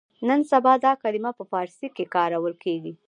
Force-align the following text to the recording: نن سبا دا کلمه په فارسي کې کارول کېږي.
نن 0.27 0.41
سبا 0.51 0.73
دا 0.85 0.91
کلمه 1.03 1.31
په 1.37 1.43
فارسي 1.51 1.87
کې 1.95 2.11
کارول 2.15 2.53
کېږي. 2.63 2.93